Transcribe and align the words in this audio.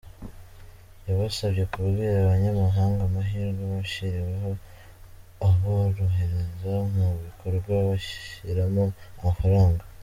Yabasabye 1.07 1.63
kubwira 1.71 2.13
abanyamahanga 2.19 3.01
amahirwe 3.09 3.63
bashyiriweho 3.73 4.51
aborohereza 5.47 6.73
mu 6.93 7.07
bikorwa 7.23 7.71
bashyiramo 7.87 8.83
amafaranga. 9.19 9.83